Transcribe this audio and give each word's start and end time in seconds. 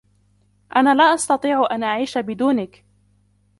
أنا 0.75 0.95
لا 0.95 1.03
أستطيع 1.03 1.67
أن 1.71 1.83
أعيش 1.83 2.17
بدونك. 2.17 2.85